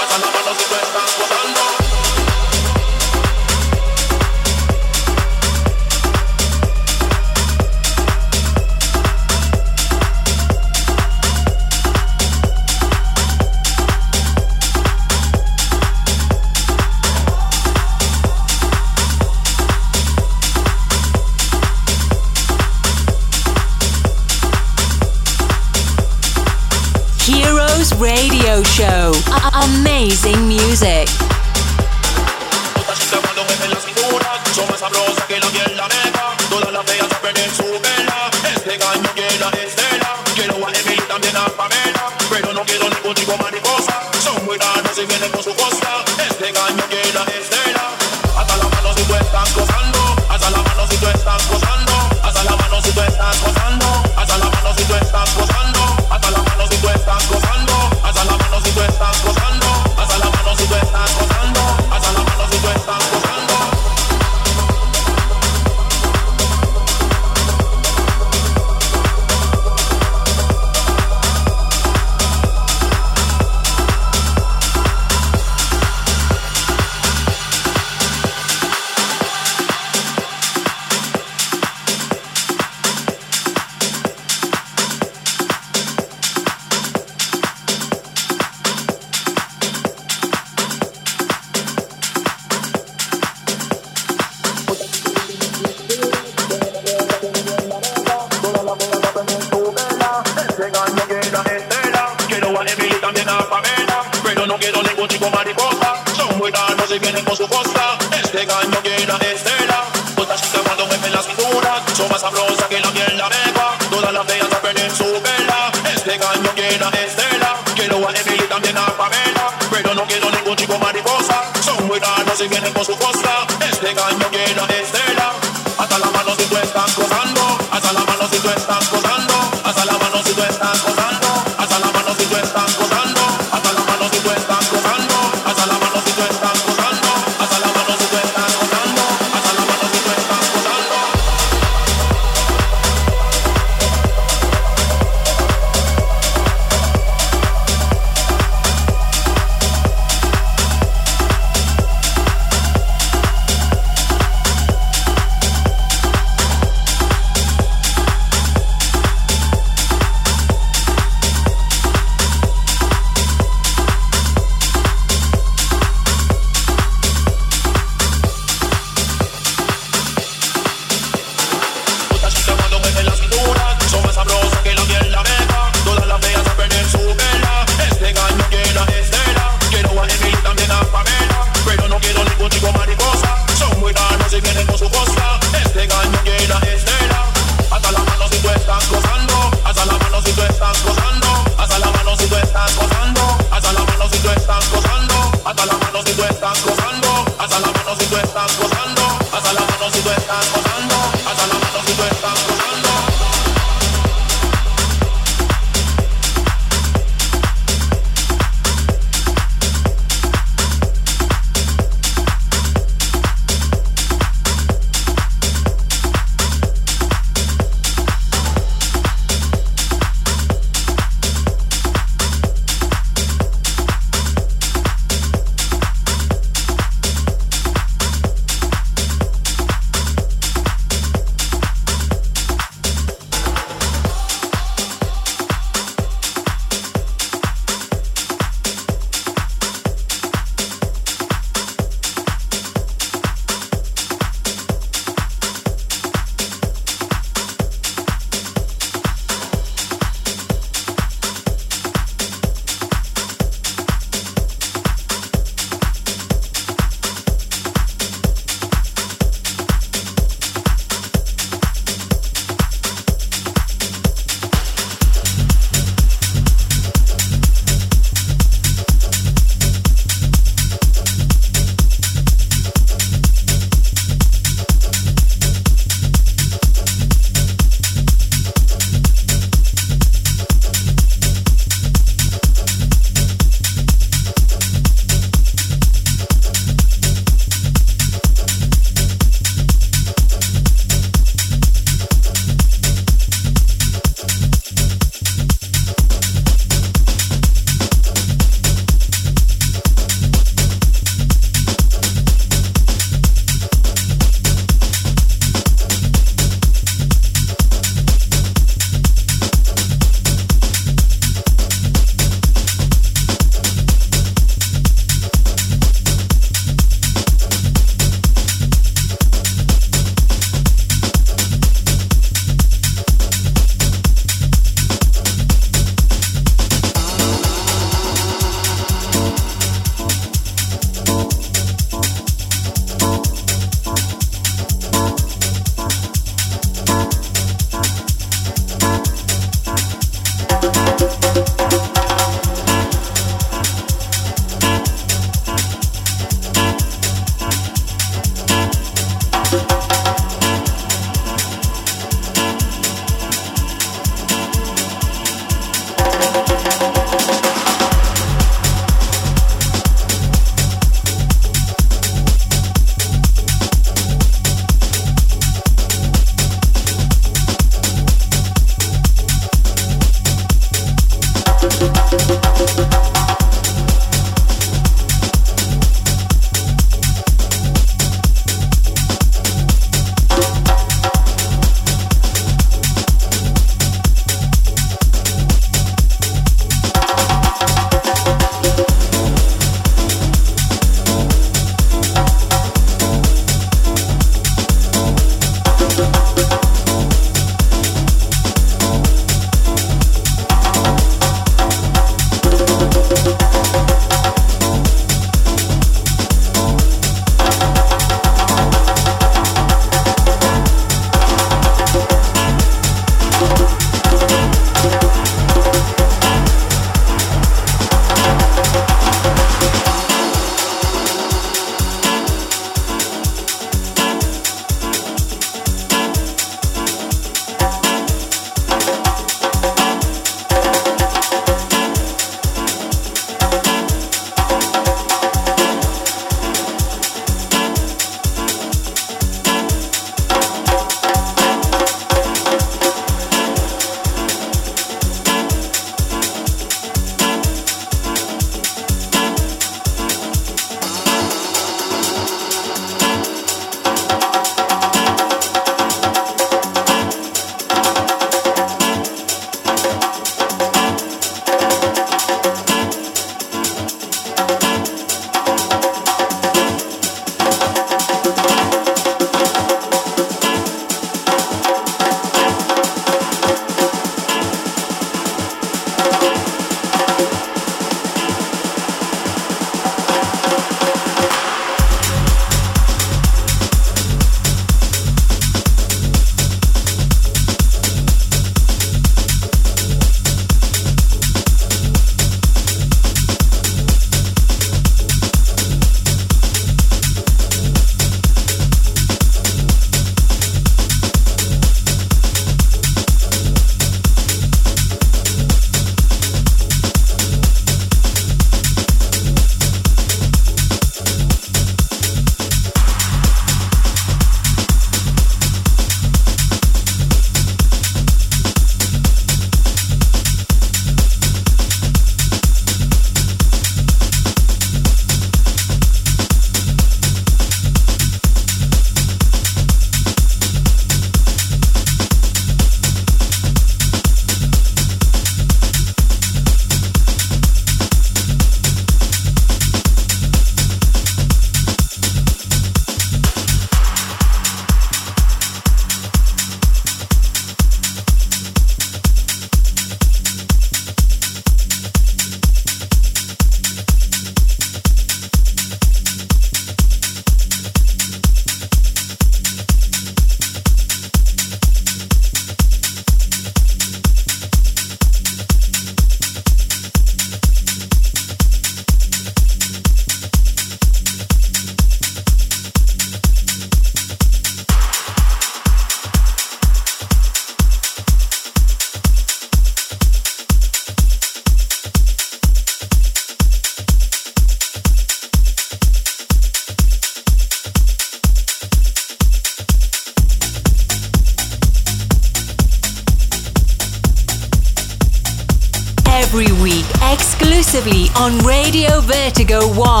Vertigo 599.23 599.59
1. 599.75 600.00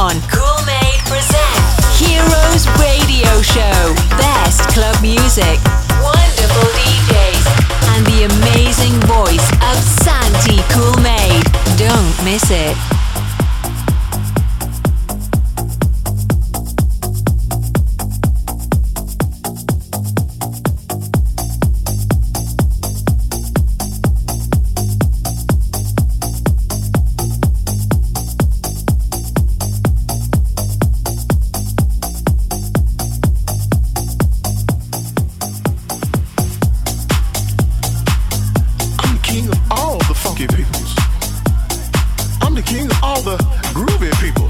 all 43.11 43.21
the 43.23 43.37
groovy 43.75 44.11
people. 44.23 44.47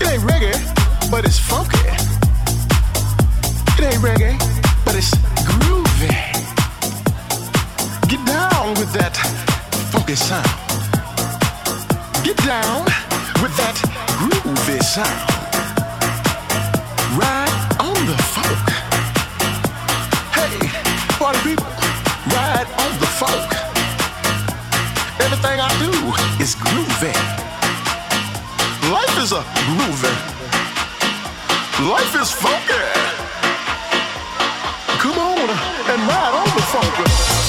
It 0.00 0.06
ain't 0.12 0.22
reggae, 0.22 0.54
but 1.10 1.24
it's 1.24 1.40
funky. 1.40 1.82
It 3.78 3.84
ain't 3.88 4.02
reggae, 4.08 4.36
but 4.84 4.94
it's 4.94 5.10
groovy. 5.50 6.14
Get 8.10 8.22
down 8.26 8.74
with 8.78 8.92
that 8.92 9.14
funky 9.90 10.14
sound. 10.14 10.46
Get 12.22 12.36
down 12.52 12.84
with 13.42 13.54
that 13.60 13.76
groovy 14.20 14.80
sound. 14.94 15.20
Ride 17.18 17.58
on 17.88 17.98
the 18.10 18.18
folk. 18.34 18.66
Hey, 20.38 20.54
party 21.18 21.40
people, 21.48 21.72
ride 22.36 22.68
on 22.84 22.92
the 23.00 23.10
folk. 23.20 23.69
Everything 25.22 25.60
I 25.60 25.68
do 25.78 25.90
is 26.42 26.54
groovy. 26.54 27.12
Life 28.90 29.18
is 29.22 29.32
a 29.32 29.42
groovy. 29.60 30.14
Life 31.88 32.14
is 32.22 32.30
funky. 32.32 32.84
Come 34.98 35.18
on 35.18 35.50
and 35.90 36.00
ride 36.08 36.34
on 36.34 36.46
the 36.56 36.62
funky. 36.62 37.39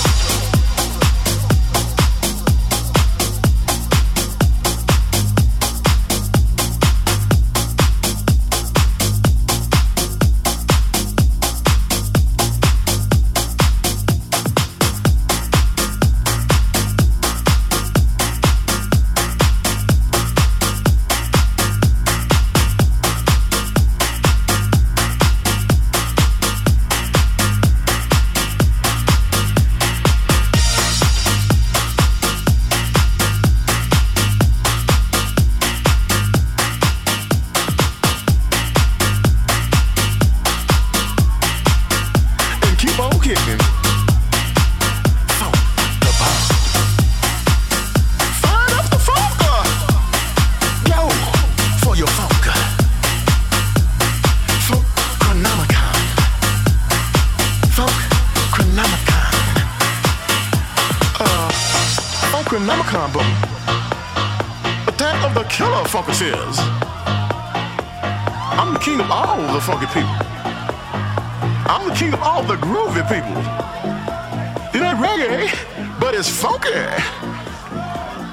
reggae, 75.12 75.99
but 75.99 76.16
it's 76.16 76.30
funky. 76.30 76.70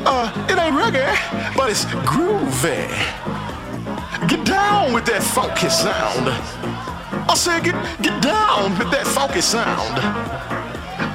Uh, 0.06 0.30
it 0.48 0.58
ain't 0.58 0.74
reggae, 0.74 1.56
but 1.56 1.70
it's 1.70 1.84
groovy. 2.06 2.88
Get 4.28 4.44
down 4.44 4.92
with 4.92 5.04
that 5.06 5.22
funky 5.22 5.68
sound. 5.68 6.28
I 7.28 7.34
said, 7.34 7.64
get 7.64 7.74
get 8.02 8.22
down 8.22 8.78
with 8.78 8.90
that 8.90 9.06
funky 9.06 9.40
sound. 9.40 9.98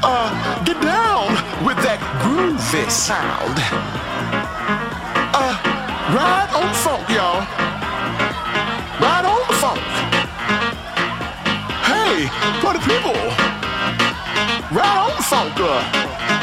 Uh, 0.04 0.64
get 0.66 0.82
down 0.82 1.32
with 1.66 1.78
that 1.78 2.00
groovy 2.22 2.90
sound. 2.90 3.58
Uh, 5.34 5.56
ride 6.14 6.52
on 6.54 6.68
the 6.68 6.78
funk, 6.86 7.08
y'all. 7.10 7.42
Ride 9.00 9.26
on 9.26 9.40
the 9.48 9.54
funk. 9.64 9.80
Hey, 11.88 12.28
for 12.62 12.74
the 12.74 12.80
people 12.80 13.53
round 14.74 15.24
so 15.24 15.52
good. 15.56 16.43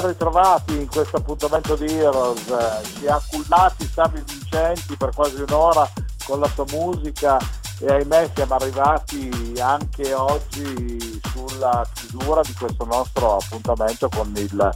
Ben 0.00 0.06
ritrovati 0.06 0.76
in 0.76 0.88
questo 0.88 1.16
appuntamento 1.16 1.74
di 1.74 1.86
Heroes. 1.86 2.44
Ci 2.98 3.06
ha 3.08 3.20
cullati 3.28 3.86
Stavi 3.86 4.22
Vincenti 4.24 4.96
per 4.96 5.10
quasi 5.14 5.40
un'ora 5.40 5.90
con 6.24 6.38
la 6.38 6.48
sua 6.48 6.64
musica 6.70 7.38
e 7.80 7.86
ahimè 7.86 8.30
siamo 8.34 8.54
arrivati 8.54 9.54
anche 9.60 10.12
oggi 10.12 11.20
sulla 11.32 11.86
chiusura 11.94 12.42
di 12.42 12.52
questo 12.54 12.84
nostro 12.84 13.36
appuntamento 13.36 14.08
con 14.08 14.32
il 14.36 14.70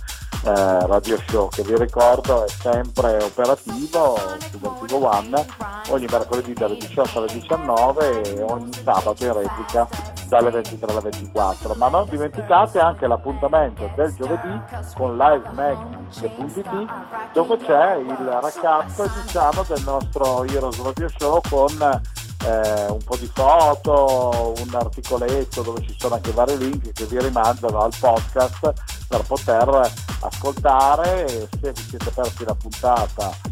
eh, 0.45 0.87
radio 0.87 1.19
show 1.29 1.49
che 1.49 1.63
vi 1.63 1.77
ricordo 1.77 2.45
è 2.45 2.49
sempre 2.49 3.23
operativo 3.23 4.19
su 4.51 4.59
Vertigo 4.59 5.09
One 5.09 5.47
ogni 5.91 6.07
mercoledì 6.11 6.53
dalle 6.53 6.77
18 6.77 7.19
alle 7.19 7.33
19 7.33 8.23
e 8.23 8.43
ogni 8.43 8.73
sabato 8.73 9.25
in 9.25 9.33
replica 9.33 9.89
dalle 10.29 10.51
23 10.51 10.91
alle 10.93 11.01
24, 11.03 11.75
ma 11.75 11.89
non 11.89 12.09
dimenticate 12.09 12.79
anche 12.79 13.07
l'appuntamento 13.07 13.91
del 13.95 14.15
giovedì 14.15 14.61
con 14.95 15.17
livemag.it 15.17 16.87
dove 17.35 17.57
c'è 17.59 17.97
il 17.97 18.17
recap 18.17 19.23
diciamo, 19.23 19.63
del 19.69 19.83
nostro 19.85 20.45
Heroes 20.45 20.83
Radio 20.83 21.11
Show 21.19 21.41
con 21.51 22.01
eh, 22.45 22.87
un 22.91 23.03
po' 23.05 23.17
di 23.17 23.31
foto, 23.33 24.55
un 24.59 24.75
articoletto 24.75 25.63
dove 25.63 25.83
ci 25.83 25.95
sono 25.99 26.17
anche 26.17 26.33
vari 26.33 26.59
link 26.59 26.93
che 26.93 27.05
vi 27.07 27.21
rimandano 27.21 27.81
al 27.81 27.93
podcast 27.99 28.73
per 29.09 29.23
poter 29.23 29.93
ascoltare 30.21 31.49
se 31.61 31.73
vi 31.73 31.83
siete 31.89 32.11
persi 32.11 32.45
la 32.45 32.55
puntata 32.55 33.51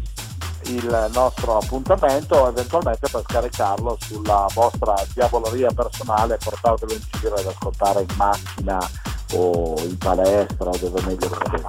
il 0.65 1.09
nostro 1.13 1.57
appuntamento 1.57 2.35
o 2.35 2.47
eventualmente 2.49 3.07
per 3.09 3.23
scaricarlo 3.27 3.97
sulla 3.99 4.45
vostra 4.53 4.95
diavoleria 5.13 5.71
personale 5.71 6.35
e 6.35 6.37
portarvelo 6.37 6.93
in 6.93 7.01
giro 7.19 7.35
ad 7.35 7.47
ascoltare 7.47 8.01
in 8.01 8.15
macchina 8.15 8.89
o 9.33 9.75
in 9.79 9.97
palestra 9.97 10.69
dove 10.71 11.01
meglio 11.05 11.29
vedete. 11.29 11.65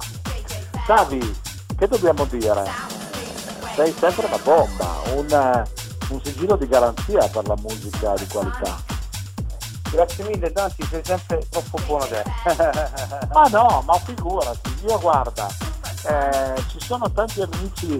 Savi, 0.85 1.39
che 1.77 1.87
dobbiamo 1.87 2.25
dire? 2.25 2.63
Sei 3.75 3.93
sempre 3.97 4.27
una 4.27 4.37
bomba, 4.43 5.01
un, 5.15 5.63
un 6.09 6.21
sigillo 6.23 6.55
di 6.55 6.67
garanzia 6.67 7.27
per 7.27 7.47
la 7.47 7.55
musica 7.57 8.13
di 8.15 8.27
qualità. 8.27 8.81
Grazie 9.91 10.23
mille, 10.25 10.51
tanti 10.51 10.83
sei 10.89 11.01
sempre 11.03 11.45
troppo 11.49 11.79
buono 11.85 12.05
te. 12.05 12.23
ma 13.31 13.43
no, 13.49 13.83
ma 13.85 13.93
figurati, 13.99 14.75
io 14.87 14.99
guarda, 14.99 15.47
eh, 16.07 16.63
ci 16.69 16.79
sono 16.79 17.11
tanti 17.11 17.41
amici 17.41 17.97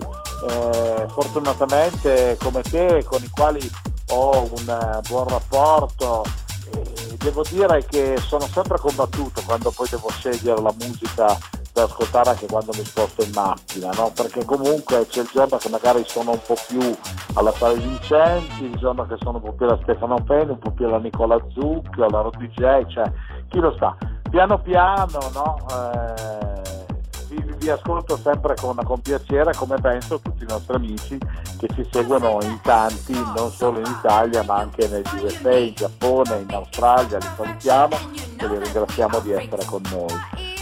eh, 0.49 1.05
fortunatamente 1.09 2.37
come 2.41 2.61
te 2.63 3.03
con 3.05 3.23
i 3.23 3.29
quali 3.29 3.71
ho 4.09 4.41
un 4.41 4.67
uh, 4.67 5.07
buon 5.07 5.27
rapporto 5.27 6.23
e 6.71 7.15
devo 7.17 7.43
dire 7.49 7.85
che 7.85 8.17
sono 8.17 8.45
sempre 8.47 8.77
combattuto 8.77 9.41
quando 9.45 9.71
poi 9.71 9.87
devo 9.89 10.09
scegliere 10.09 10.61
la 10.61 10.73
musica 10.79 11.37
da 11.73 11.83
ascoltare 11.83 12.29
anche 12.29 12.45
quando 12.45 12.71
mi 12.77 12.85
sposto 12.85 13.23
in 13.23 13.31
macchina, 13.33 13.89
no? 13.93 14.11
perché 14.13 14.45
comunque 14.45 15.07
c'è 15.07 15.21
il 15.21 15.29
giorno 15.33 15.57
che 15.57 15.69
magari 15.69 16.03
sono 16.05 16.31
un 16.31 16.39
po' 16.45 16.55
più 16.67 16.95
alla 17.33 17.51
Sale 17.53 17.79
Vincenti, 17.79 18.65
il 18.65 18.75
giorno 18.77 19.07
che 19.07 19.15
sono 19.19 19.37
un 19.37 19.43
po' 19.43 19.53
più 19.53 19.65
alla 19.65 19.79
Stefano 19.81 20.23
Penni, 20.23 20.51
un 20.51 20.59
po' 20.59 20.69
più 20.69 20.85
alla 20.85 20.99
Nicola 20.99 21.35
Zucchi, 21.51 22.01
alla 22.01 22.21
RDJ, 22.21 22.85
cioè 22.87 23.11
chi 23.49 23.59
lo 23.59 23.75
sa. 23.79 23.97
Piano 24.29 24.61
piano 24.61 25.19
no? 25.33 25.57
eh, 25.71 26.85
vi, 27.29 27.55
vi, 27.57 27.69
ascolto 27.69 28.17
sempre 28.17 28.55
con, 28.55 28.75
con, 28.83 29.01
piacere 29.01 29.53
come 29.55 29.79
penso 29.81 30.19
tutti 30.19 30.43
i 30.43 30.47
nostri 30.47 30.75
amici 30.75 31.17
che 31.57 31.67
ci 31.73 31.87
seguono 31.91 32.37
in 32.43 32.59
tanti, 32.61 33.13
non 33.35 33.49
solo 33.49 33.79
in 33.79 33.85
Italia 33.85 34.43
ma 34.43 34.57
anche 34.57 34.87
negli 34.87 35.23
USA, 35.23 35.55
in 35.55 35.73
Giappone, 35.73 36.45
in 36.47 36.53
Australia, 36.53 37.17
li 37.17 37.27
salutiamo 37.35 37.95
e 38.37 38.47
li 38.47 38.57
ringraziamo 38.59 39.19
di 39.19 39.31
essere 39.31 39.65
con 39.65 39.81
noi. 39.91 40.52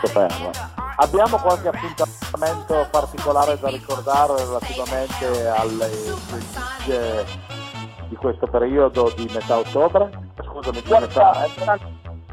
Giusto 0.00 0.18
per. 0.18 0.50
Abbiamo 0.96 1.36
qualche 1.38 1.68
appuntamento 1.68 2.88
particolare 2.90 3.58
da 3.58 3.68
ricordare 3.68 4.36
relativamente 4.36 5.46
alle 5.46 5.90
notizie 6.28 7.24
di 8.08 8.16
questo 8.16 8.46
periodo 8.46 9.12
di 9.14 9.28
metà 9.32 9.58
ottobre? 9.58 10.10
Scusami, 10.42 10.82
di 10.82 10.90
metà... 10.90 11.46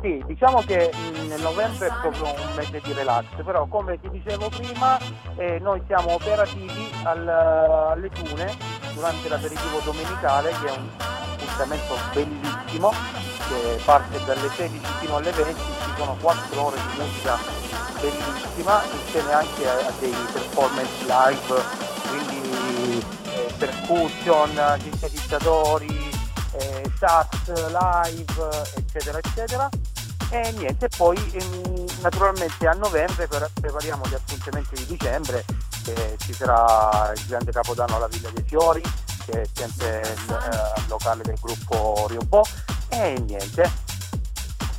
Sì, 0.01 0.21
diciamo 0.25 0.59
che 0.65 0.91
nel 1.27 1.41
novembre 1.41 1.87
è 1.87 1.91
proprio 2.01 2.25
un 2.25 2.53
mese 2.55 2.81
di 2.83 2.91
relax, 2.91 3.25
però 3.45 3.65
come 3.67 3.97
ti 4.01 4.09
dicevo 4.09 4.49
prima 4.49 4.97
eh, 5.37 5.59
noi 5.59 5.81
siamo 5.87 6.15
operativi 6.15 6.91
al, 7.03 7.25
alle 7.25 8.09
Tune 8.09 8.53
durante 8.93 9.29
l'aperitivo 9.29 9.79
domenicale 9.85 10.49
che 10.49 10.67
è 10.67 10.71
un 10.71 10.89
appuntamento 10.99 11.95
bellissimo 12.13 12.91
che 13.47 13.81
parte 13.83 14.23
dalle 14.25 14.49
16 14.55 14.79
fino 14.99 15.15
alle 15.15 15.31
20, 15.31 15.59
ci 15.59 15.91
sono 15.97 16.17
4 16.19 16.61
ore 16.61 16.77
di 16.77 17.01
musica 17.01 17.63
bellissima 18.03 18.83
insieme 18.91 19.31
anche 19.31 19.67
a, 19.67 19.87
a 19.87 19.91
dei 19.99 20.15
performance 20.33 21.05
live, 21.05 21.63
quindi 22.09 23.05
eh, 23.23 23.53
percussion, 23.57 24.79
sintetizzatori, 24.81 26.11
eh, 26.57 26.91
sax 26.99 27.47
live, 27.47 28.67
eccetera, 28.75 29.17
eccetera. 29.19 29.69
E 30.29 30.51
niente, 30.53 30.89
poi 30.97 31.17
ehm, 31.33 31.85
naturalmente 32.01 32.67
a 32.67 32.73
novembre 32.73 33.27
prepariamo 33.27 34.03
gli 34.07 34.15
appuntamenti 34.15 34.75
di 34.75 34.85
dicembre, 34.85 35.45
che 35.83 36.15
ci 36.17 36.33
sarà 36.33 37.11
il 37.15 37.25
grande 37.27 37.51
capodanno 37.51 37.95
alla 37.95 38.07
Villa 38.07 38.29
dei 38.31 38.43
Fiori, 38.43 38.81
che 39.25 39.41
è 39.41 39.47
sempre 39.53 40.01
il 40.01 40.31
eh, 40.31 40.81
locale 40.87 41.23
del 41.23 41.37
gruppo 41.39 42.07
Rio 42.09 42.25
e 42.93 43.19
niente. 43.19 43.71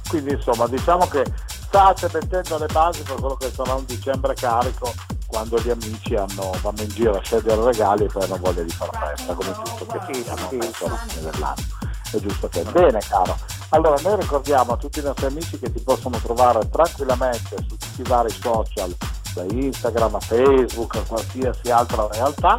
Quindi 0.08 0.32
insomma 0.32 0.66
diciamo 0.66 1.06
che 1.06 1.24
state 1.46 2.08
mettendo 2.12 2.58
le 2.58 2.66
basi 2.66 3.02
per 3.02 3.16
quello 3.16 3.36
che 3.36 3.50
sarà 3.50 3.74
un 3.74 3.84
dicembre 3.84 4.34
carico 4.34 4.92
quando 5.26 5.60
gli 5.60 5.70
amici 5.70 6.14
hanno, 6.14 6.52
vanno 6.62 6.82
in 6.82 6.88
giro 6.88 7.16
a 7.16 7.20
scegliere 7.20 7.64
regali 7.64 8.04
e 8.04 8.06
poi 8.06 8.22
hanno 8.22 8.36
voglia 8.36 8.62
di 8.62 8.70
fare 8.70 8.90
festa 8.92 9.34
come 9.34 9.52
giusto 9.64 9.86
che 9.86 9.98
sì, 10.12 10.22
siano 10.22 10.48
sì, 10.48 10.58
fine 10.60 11.30
dell'anno 11.30 11.82
è 12.16 12.20
giusto 12.20 12.48
che 12.48 12.62
bene 12.62 13.00
caro. 13.00 13.36
Allora 13.70 13.96
noi 14.02 14.20
ricordiamo 14.20 14.72
a 14.72 14.76
tutti 14.76 15.00
i 15.00 15.02
nostri 15.02 15.26
amici 15.26 15.58
che 15.58 15.72
ti 15.72 15.80
possono 15.80 16.18
trovare 16.18 16.68
tranquillamente 16.68 17.56
su 17.68 17.76
tutti 17.76 18.00
i 18.00 18.04
vari 18.04 18.30
social 18.30 18.94
da 19.34 19.42
Instagram 19.42 20.14
a 20.14 20.20
Facebook 20.20 20.94
a 20.94 21.02
qualsiasi 21.02 21.70
altra 21.70 22.06
realtà 22.12 22.58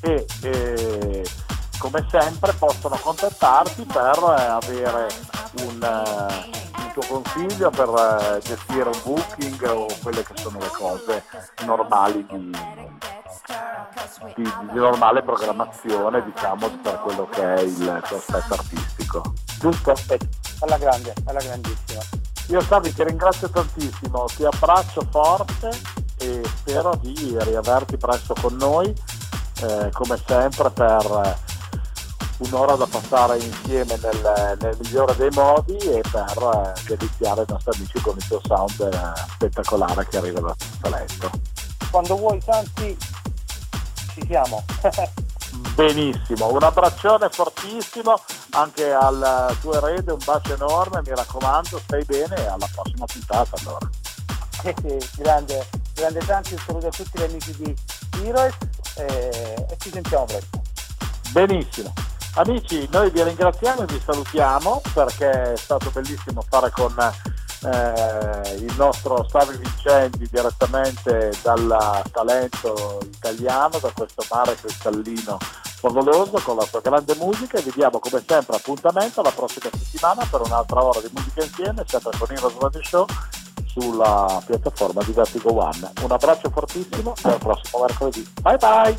e, 0.00 0.24
e 0.42 1.26
come 1.78 2.06
sempre 2.10 2.52
possono 2.52 2.96
contattarti 2.96 3.84
per 3.84 4.18
eh, 4.38 4.42
avere 4.42 5.08
un, 5.62 5.78
uh, 5.80 6.80
un, 6.80 6.92
tuo 6.92 7.02
consiglio 7.08 7.70
per 7.70 7.88
uh, 7.88 8.38
gestire 8.40 8.88
un 8.88 9.00
booking 9.04 9.62
o 9.68 9.86
quelle 10.02 10.22
che 10.22 10.34
sono 10.36 10.58
le 10.58 10.70
cose 10.70 11.24
normali 11.64 12.26
di, 12.30 12.50
di, 14.34 14.42
di 14.42 14.78
normale 14.78 15.22
programmazione 15.22 16.24
diciamo 16.24 16.68
per 16.82 17.00
quello 17.00 17.28
che 17.30 17.54
è 17.54 17.60
il 17.60 18.02
tuo 18.06 18.16
aspetto 18.16 18.54
artistico. 18.54 19.32
Giusto? 19.58 19.94
alla 20.60 20.78
grande, 20.78 21.12
alla 21.26 21.40
grandissima. 21.40 22.00
Io 22.48 22.60
Savi 22.62 22.94
ti 22.94 23.04
ringrazio 23.04 23.50
tantissimo. 23.50 24.24
Ti 24.34 24.44
abbraccio 24.44 25.06
forte 25.10 25.70
e 26.18 26.42
spero 26.44 26.94
di 27.00 27.36
riaverti 27.40 27.96
presto 27.96 28.34
con 28.40 28.54
noi 28.56 28.94
eh, 29.62 29.90
come 29.92 30.18
sempre 30.26 30.70
per 30.70 31.36
un'ora 32.38 32.74
da 32.74 32.86
passare 32.86 33.38
insieme 33.38 33.98
nel, 34.02 34.56
nel, 34.60 34.76
migliore 34.80 35.16
dei 35.16 35.30
modi 35.30 35.76
e 35.76 36.02
per 36.10 36.74
eh, 36.76 36.80
deliziare 36.86 37.42
i 37.42 37.46
nostri 37.48 37.76
amici 37.76 38.00
con 38.00 38.16
il 38.16 38.26
tuo 38.26 38.40
sound 38.44 38.80
eh, 38.80 39.20
spettacolare 39.30 40.06
che 40.08 40.16
arriva 40.18 40.40
dal 40.40 40.56
talento. 40.80 41.30
Quando 41.90 42.16
vuoi 42.16 42.40
Santi 42.40 42.96
ci 44.14 44.26
siamo. 44.26 44.64
Benissimo, 45.74 46.52
un 46.52 46.62
abbraccione 46.62 47.28
fortissimo 47.30 48.20
anche 48.50 48.92
al 48.92 49.56
tuo 49.60 49.74
erede, 49.74 50.12
un 50.12 50.20
bacio 50.24 50.54
enorme, 50.54 51.00
mi 51.02 51.14
raccomando, 51.14 51.78
stai 51.78 52.04
bene 52.04 52.34
e 52.36 52.46
alla 52.46 52.68
prossima 52.72 53.06
puntata 53.06 53.56
allora. 53.60 53.88
grande, 55.16 55.68
grande 55.94 56.20
Santi, 56.22 56.52
un 56.54 56.60
saluto 56.66 56.86
a 56.88 56.90
tutti 56.90 57.18
gli 57.18 57.22
amici 57.22 57.56
di 57.56 57.74
Heroes 58.22 58.54
e, 58.96 59.66
e 59.70 59.76
ci 59.78 59.90
sentiamo 59.90 60.24
presto. 60.24 60.60
Benissimo. 61.30 61.92
Amici, 62.38 62.86
noi 62.92 63.10
vi 63.10 63.22
ringraziamo 63.22 63.80
e 63.80 63.86
vi 63.86 63.98
salutiamo 63.98 64.82
perché 64.92 65.54
è 65.54 65.56
stato 65.56 65.90
bellissimo 65.90 66.44
fare 66.46 66.70
con 66.70 66.94
eh, 66.98 68.56
il 68.56 68.74
nostro 68.76 69.24
Stavi 69.26 69.56
Vincendi 69.56 70.28
direttamente 70.30 71.32
dal 71.42 72.02
talento 72.12 73.00
italiano, 73.10 73.78
da 73.78 73.90
questo 73.90 74.22
mare 74.30 74.54
cristallino 74.54 75.38
favoloso 75.40 76.38
con 76.44 76.56
la 76.56 76.66
sua 76.66 76.82
grande 76.82 77.14
musica 77.14 77.56
e 77.56 77.62
vi 77.62 77.72
diamo 77.74 77.98
come 77.98 78.22
sempre 78.26 78.56
appuntamento 78.56 79.22
la 79.22 79.30
prossima 79.30 79.70
settimana 79.72 80.26
per 80.30 80.42
un'altra 80.42 80.84
ora 80.84 81.00
di 81.00 81.10
musica 81.14 81.42
insieme, 81.42 81.84
sempre 81.86 82.18
con 82.18 82.30
Heroes 82.30 82.56
Radio 82.60 82.82
Show 82.82 83.06
sulla 83.64 84.42
piattaforma 84.44 85.02
di 85.02 85.12
Vertigo 85.12 85.54
One. 85.54 85.92
Un 86.02 86.12
abbraccio 86.12 86.50
fortissimo 86.50 87.14
e 87.24 87.28
al 87.30 87.38
prossimo 87.38 87.82
mercoledì. 87.82 88.30
Bye 88.42 88.56
bye! 88.58 88.98